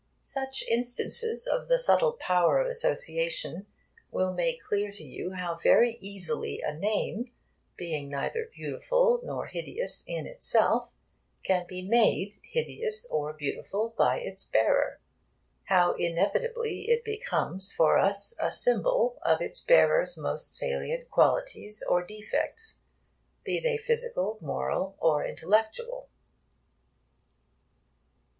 Such 0.23 0.63
instances 0.63 1.45
of 1.45 1.67
the 1.67 1.77
subtle 1.77 2.13
power 2.13 2.57
of 2.57 2.65
association 2.65 3.67
will 4.09 4.33
make 4.33 4.59
clear 4.63 4.91
to 4.91 5.03
you 5.03 5.33
how 5.33 5.59
very 5.59 5.99
easily 6.01 6.59
a 6.59 6.73
name 6.73 7.31
(being 7.77 8.09
neither 8.09 8.47
beautiful 8.51 9.19
nor 9.23 9.45
hideous 9.45 10.03
in 10.07 10.25
itself) 10.25 10.89
can 11.43 11.67
be 11.67 11.83
made 11.83 12.37
hideous 12.51 13.05
or 13.11 13.31
beautiful 13.33 13.93
by 13.95 14.17
its 14.19 14.43
bearer 14.43 14.99
how 15.65 15.93
inevitably 15.93 16.89
it 16.89 17.05
becomes 17.05 17.71
for 17.71 17.99
us 17.99 18.35
a 18.41 18.49
symbol 18.49 19.19
of 19.21 19.39
its 19.39 19.59
bearer's 19.59 20.17
most 20.17 20.57
salient 20.57 21.11
qualities 21.11 21.83
or 21.87 22.01
defects, 22.03 22.79
be 23.43 23.59
they 23.59 23.77
physical, 23.77 24.39
moral, 24.41 24.95
or 24.97 25.23
intellectual. 25.23 26.09